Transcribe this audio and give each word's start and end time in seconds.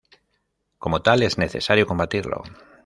Como 0.79 1.03
tal, 1.03 1.21
es 1.21 1.37
necesario 1.37 1.85
combatirlo. 1.85 2.41